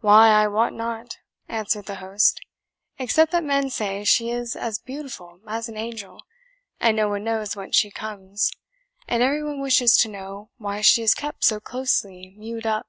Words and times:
"Why, 0.00 0.28
I 0.32 0.48
wot 0.48 0.74
not," 0.74 1.16
answered 1.48 1.86
the 1.86 1.94
host, 1.94 2.42
"except 2.98 3.32
that 3.32 3.42
men 3.42 3.70
say 3.70 4.04
she 4.04 4.28
is 4.28 4.54
as 4.54 4.78
beautiful 4.78 5.40
as 5.46 5.66
an 5.66 5.78
angel, 5.78 6.26
and 6.78 6.94
no 6.94 7.08
one 7.08 7.24
knows 7.24 7.56
whence 7.56 7.74
she 7.74 7.90
comes, 7.90 8.52
and 9.08 9.22
every 9.22 9.42
one 9.42 9.62
wishes 9.62 9.96
to 10.02 10.10
know 10.10 10.50
why 10.58 10.82
she 10.82 11.00
is 11.02 11.14
kept 11.14 11.42
so 11.42 11.58
closely 11.58 12.34
mewed 12.36 12.66
up. 12.66 12.86